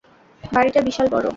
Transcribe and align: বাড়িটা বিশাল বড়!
বাড়িটা 0.43 0.79
বিশাল 0.81 1.07
বড়! 1.13 1.25